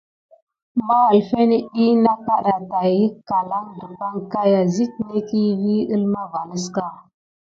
[0.87, 6.85] Mahəlfa net ɗyi nakaɗa tayəckal dəpaŋka, ya zət necki vi əlma vanəska.